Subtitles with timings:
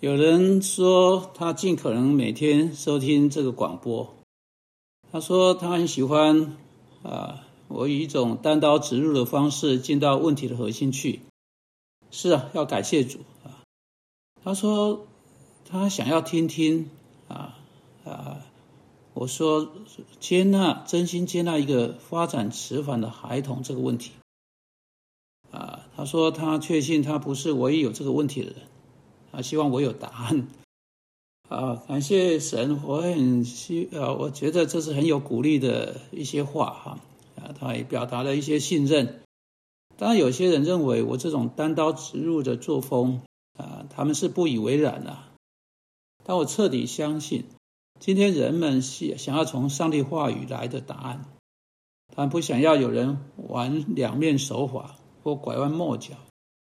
[0.00, 4.14] 有人说他尽可能每天收听这个广播。
[5.10, 6.56] 他说他很喜欢
[7.02, 11.22] 啊，我以一种单刀直入的方式进到问题的核心去。
[12.12, 13.58] 是啊，要感谢主啊。
[14.44, 15.04] 他说
[15.68, 16.88] 他想要听听
[17.26, 17.58] 啊
[18.04, 18.38] 啊，
[19.14, 19.68] 我说
[20.20, 24.12] 接纳，真心接纳一个发展迟缓的孩童这个问题
[25.50, 25.80] 啊。
[25.96, 28.58] 他说他确信他不是唯一有这个问题的人。
[29.42, 30.48] 希望我有答案。
[31.48, 36.98] 啊，感谢神，我很希啊，我觉得这是很有鼓励的一些话哈。
[37.36, 39.22] 啊，他也表达了一些信任。
[39.96, 43.22] 当然，有些人认为我这种单刀直入的作风
[43.56, 45.16] 啊，他们是不以为然的。
[46.24, 47.44] 但我彻底相信，
[47.98, 51.24] 今天人们是想要从上帝话语来的答案，
[52.14, 56.14] 他们不想要有人玩两面手法或拐弯抹角，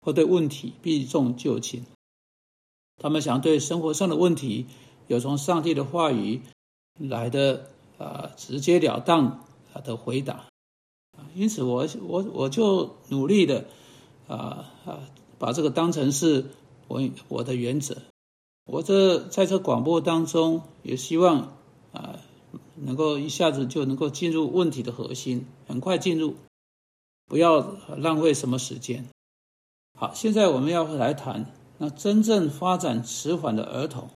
[0.00, 1.84] 或对问题避重就轻。
[2.98, 4.66] 他们想对生活上的问题
[5.08, 6.42] 有从上帝的话语
[6.98, 10.46] 来的啊直截了当啊的回答，
[11.34, 13.64] 因此我我我就努力的
[14.28, 15.00] 啊啊
[15.38, 16.46] 把这个当成是
[16.88, 17.96] 我我的原则。
[18.64, 21.56] 我这在这广播当中也希望
[21.92, 22.20] 啊
[22.76, 26.36] 能够一下子就能够进入问题的核心，很快进入，
[27.26, 29.08] 不要浪费什么时间。
[29.98, 31.52] 好，现在我们要来谈。
[31.82, 34.08] 那真正发展迟缓的儿童，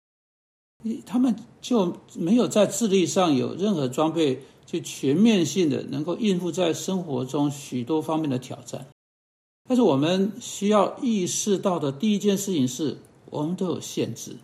[1.05, 8.87] 他们就没有在智力上有任何装备，就全面性的能够应付在生活中许多方面的挑战。
[9.65, 12.99] 但是我们需要意识到的第一件事情是，
[13.31, 14.37] 我们都有限制。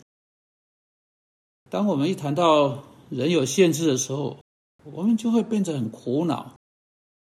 [1.71, 4.39] 当我们一谈到人有限制的时候，
[4.83, 6.57] 我们就会变得很苦恼，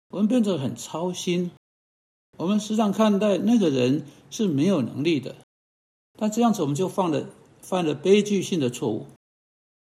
[0.10, 1.50] 我们变得很操心，
[2.38, 5.36] 我们时常看待那个人是没有能力的。
[6.22, 7.30] 但这样子，我们就犯了
[7.62, 9.08] 犯了悲剧性的错误。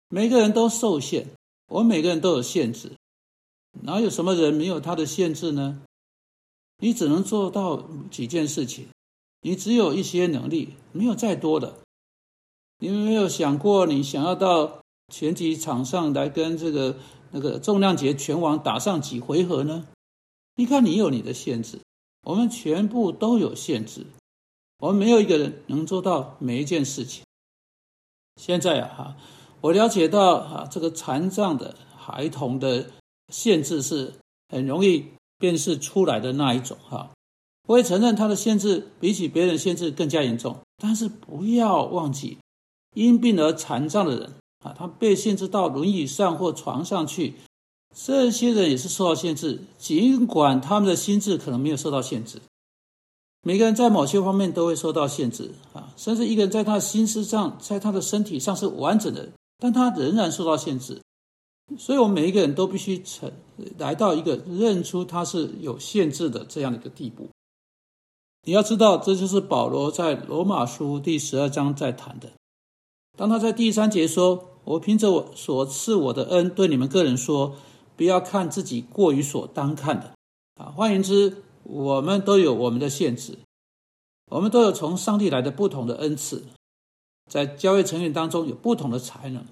[0.09, 1.27] 每个人都受限，
[1.69, 2.91] 我们每个人都有限制，
[3.83, 5.81] 哪有什么人没有他的限制呢？
[6.79, 8.87] 你只能做到几件事情，
[9.39, 11.79] 你只有一些能力，没有再多的。
[12.79, 16.97] 你有没有想过，你想要到拳击场上来跟这个
[17.31, 19.87] 那个重量级拳王打上几回合呢？
[20.57, 21.79] 你看，你有你的限制，
[22.23, 24.05] 我们全部都有限制。
[24.85, 27.23] 我们没有一个人能做到每一件事情。
[28.39, 29.17] 现在啊，哈，
[29.61, 32.91] 我了解到啊，这个残障的孩童的
[33.29, 34.13] 限制是
[34.47, 35.05] 很容易
[35.39, 37.09] 辨识出来的那一种哈。
[37.67, 42.37] 我也承认他的限制比起别人限制更加严重，但是不要忘记，
[42.93, 47.33] 因病而残障的人啊，他被限制到轮椅上或床上去，
[47.95, 52.39] 这些人也是受到限制，尽管他们的心智可能没有受到限制。
[53.47, 59.29] 每个人在某些方面都会受到限制啊，甚至一个人在他的心思上，在他的身体上是完整的，
[59.59, 60.99] 但他仍然受到限制。
[61.77, 63.31] 所以，我们每一个人都必须成
[63.77, 67.29] 来到一个认出他是有限制的这样的一个地步。
[68.47, 72.31] 你要知道，这就是保罗在罗马书第十二章在谈的。
[73.15, 77.53] 当他在第三节说：“我凭着我所赐我的恩，对你们个人说，
[77.95, 80.13] 不要看自己过于所当看的。”
[80.59, 81.43] 啊，换言之。
[81.65, 83.37] 我们都有我们的限制，
[84.31, 86.43] 我们都有从上帝来的不同的恩赐，
[87.29, 89.43] 在教会成员当中有不同的才能。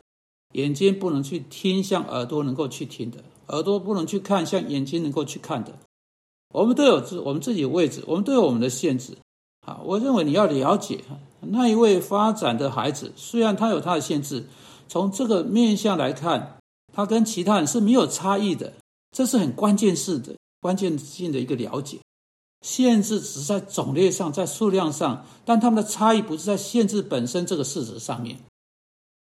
[0.53, 5.74] 眼睛不能去听像耳朵能够去听的，耳朵不能去看像眼睛能够去看的。
[6.53, 9.18] 我们都有自我们自己的位置，我们都有我们的限制。
[9.66, 11.03] 啊，我认为你要了解
[11.40, 14.45] 那一位发展的孩子，虽然他有他的限制，
[14.88, 16.59] 从这个面相来看，
[16.94, 18.74] 他跟其他人是没有差异的，
[19.12, 20.35] 这是很关键式的。
[20.63, 22.00] 关键性的一个了解，
[22.62, 28.40] 限制只是在种类上，在数量上，但它们的差异不是在限制本身这个事实上面。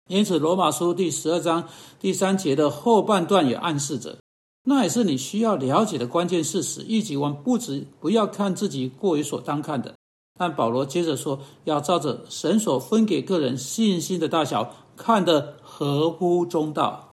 [0.10, 1.68] 因此，《罗马书》第十二章
[2.00, 4.18] 第三节的后半段也暗示着，
[4.64, 6.82] 那也是你需要了解的关键事实。
[6.88, 9.96] 以及我们不止不要看自己过于所当看的，
[10.40, 17.12] 但保罗接着说，要照着神所分给个人信心的大小，看得合乎中道。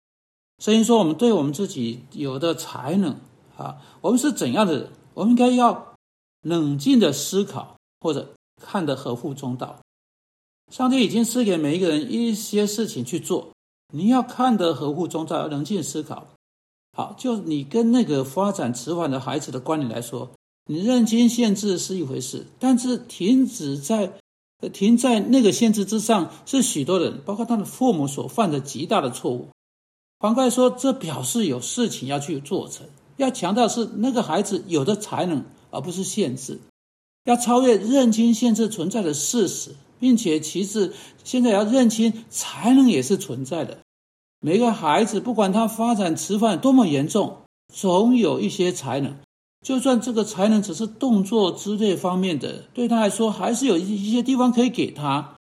[0.58, 3.16] 所以说，我们对我们自己有的才能。
[3.60, 4.90] 啊，我们是怎样的人？
[5.12, 5.94] 我们应该要
[6.42, 9.78] 冷静的思考，或者看得合乎中道。
[10.72, 13.50] 上帝已经赐给每一个人一些事情去做，
[13.92, 16.28] 你要看得合乎中道，冷静思考。
[16.96, 20.30] 好，就你跟那个发展迟缓的孩子的观点来说，
[20.66, 24.12] 你认清限制是一回事，但是停止在
[24.72, 29.48] 停在那个限制之上，是许多人，包括他的父母所犯的极大的错误。
[30.18, 32.86] 反过来说，这表示有事情要去做成。
[33.20, 36.58] 要强调是那个孩子有的才能，而不是限制。
[37.24, 43.78] 要超越认清限制存在的事实，并且其次，现在要认清才能也是存在的。
[44.40, 49.14] 每个孩子不管他发展迟缓多么严重，总有一些才能，
[49.60, 55.36] 就算这个才能只是动作之类方面的，对他来说还是有一一些地方可以给他。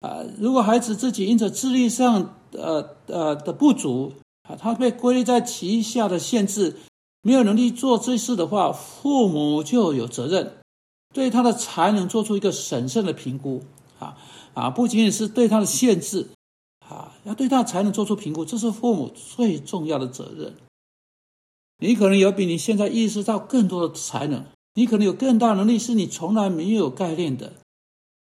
[0.00, 4.14] 啊，如果孩子自己因着智力上呃呃的不足
[4.48, 6.76] 啊，他被归类在旗下的限制，
[7.22, 10.58] 没有能力做这事的话，父母就有责任
[11.12, 13.62] 对他的才能做出一个审慎的评估。
[13.98, 14.16] 啊
[14.54, 16.30] 啊，不仅仅是对他的限制，
[16.88, 20.54] 啊，要对他才能做出评估，这是父母最重要的责任。
[21.78, 24.44] 你可能有比你现在意识到更多的才能，
[24.74, 27.52] 你可能有更大能力是你从来没有概念的，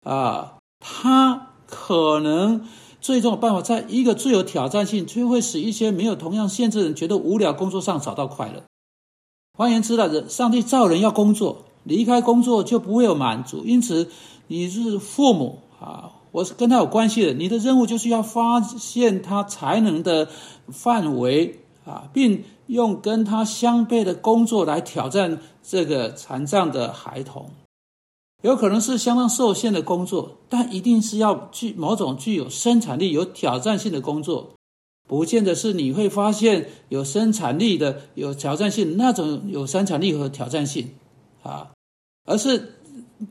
[0.03, 2.65] 啊，他可能
[3.01, 8.63] 最终的办法，在一个最有挑战性，却会使一些没有同样限制的人觉得无聊工作上找到快乐。
[9.57, 14.09] 换言之，人上帝造人要工作，离开工作就不会有满足，因此
[14.47, 15.59] 你是父母。
[15.79, 17.33] 啊，我是跟他有关系的。
[17.33, 20.27] 你的任务就是要发现他才能的
[20.69, 27.49] 范围啊，并用跟他相悖的工作来挑战这个残障的孩童。
[28.41, 34.51] 有可能是相当受限的工作，但一定是要具某种具有生产力、有挑战性的工作。
[35.07, 40.91] 不见得是你会发现有生产力的、有挑战性那种有生产力和挑战性
[41.43, 41.71] 啊，
[42.25, 42.71] 而是。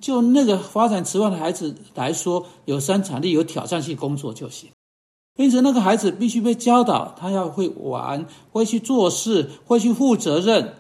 [0.01, 4.71] 就那个发展迟缓的孩子来说，有生产力、有挑战性工作就行。
[5.37, 10.73] 因此，那个孩子必须被教导，他要会玩，会去做事，会去负责任。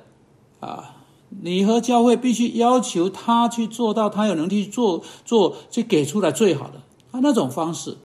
[0.60, 6.80] 啊，你和教会必须要求他去做到，他有能力去做做，去给出来最好的。
[7.12, 7.98] 他那种方式，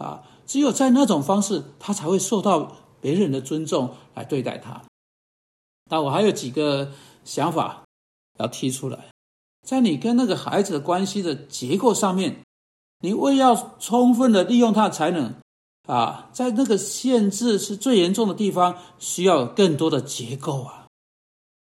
[0.00, 4.82] 啊，只有在那种方式，他才会受到别人的尊重来对待他。
[5.90, 6.90] 那我还有几个
[7.24, 7.84] 想法
[8.38, 8.98] 要提出来。
[9.66, 12.42] 在你跟那个孩子的关系的结构上面，
[13.00, 15.34] 你为要充分的利用他的才能，
[15.86, 20.86] 啊，在那个限制是最严重的地方，需要更多的结构啊，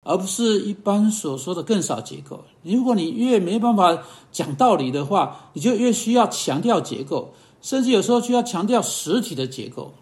[0.06, 2.44] 而不是一般所说的更少结构。
[2.62, 9.94] 如果你越没办法讲道理的话，你就越需要强调结构，甚至有时候需要强调实体的结构。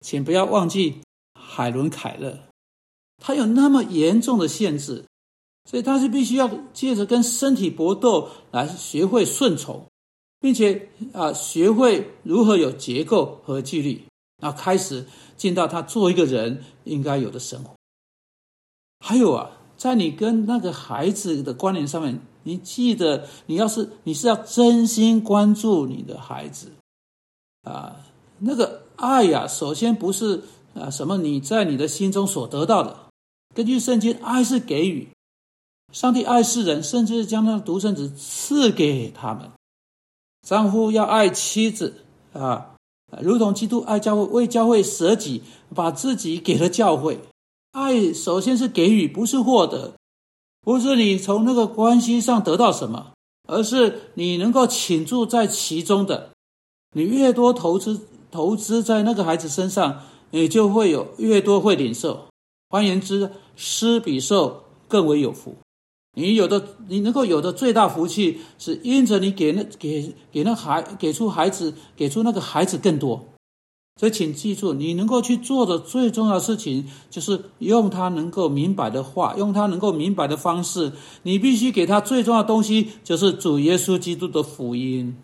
[0.00, 1.00] 请不要忘记
[1.38, 2.40] 海伦·凯勒，
[3.18, 5.04] 他有那么严重的限制。
[5.66, 9.86] 所以他是必须要借着跟身体搏斗来学会顺从，
[10.38, 14.04] 并且啊学会如何有结构和纪律，
[14.42, 15.06] 然后开始
[15.38, 17.74] 进到他做一个人应该有的生活。
[19.00, 26.72] 还有啊，在你跟那个孩子的关联上面，你记得你要是你是要真心关注你的孩子
[27.62, 27.96] 啊，
[28.38, 30.42] 那个爱呀，首先不是
[30.74, 32.96] 啊什么你在你的心中所得到的，
[33.54, 35.08] 根据圣经，爱是给予。
[35.92, 39.50] 上帝爱世人，甚至将他的独生子赐给他们。
[40.46, 42.02] 丈夫要爱妻子
[42.32, 42.74] 啊，
[43.22, 45.42] 如同基督爱教会，为教会舍己，
[45.72, 47.20] 把自己给了教会。
[47.70, 49.94] 爱首先是给予，不是获得，
[50.64, 53.12] 不是你从那个关系上得到什么，
[53.46, 56.30] 而是你能够倾注在其中的。
[56.96, 58.00] 你越多投资
[58.30, 60.00] 投资在那个孩子身上，
[60.30, 62.26] 你就会有越多会领受。
[62.70, 65.54] 换言之，施比受更为有福。
[66.16, 73.24] 你有的，你能够有的最大福气，是因着你给那给给那孩给出孩子，给出那个孩子更多。
[73.96, 80.92] 所以，请记住，你能够去做的最重要的事情，就是用他能够明白的话，用他能够明白的方式。
[81.22, 85.16] 你必须给他最重要的东西，就是主耶稣基督的福音，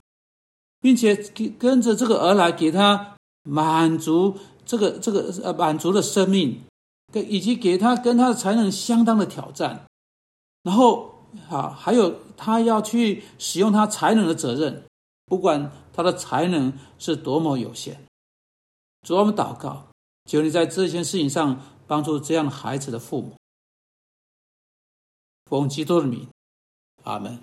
[0.81, 6.61] 并且跟跟着这个而来，给他满足这个这个呃满足的生命，
[7.13, 9.85] 跟以及给他跟他的才能相当的挑战。
[10.63, 11.11] 然后，
[11.49, 14.85] 啊，还有他要去使用他才能的责任，
[15.27, 18.01] 不管他的才能是多么有限。
[19.03, 19.89] 主，我们祷告，
[20.25, 23.37] 求你在这件事情上帮助这样孩子的父母。
[25.47, 26.29] 奉基督的名，
[27.03, 27.39] 阿门。